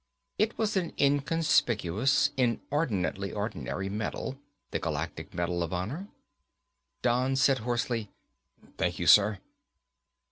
It 0.39 0.57
was 0.57 0.75
an 0.75 0.93
inconspicuous, 0.99 2.31
inordinately 2.35 3.31
ordinary 3.33 3.87
medal, 3.87 4.39
the 4.71 4.79
Galactic 4.79 5.31
Medal 5.31 5.61
of 5.61 5.71
Honor. 5.73 6.07
Don 7.03 7.35
said 7.35 7.59
hoarsely, 7.59 8.09
"Thank 8.79 8.97
you, 8.97 9.05
sir." 9.05 9.37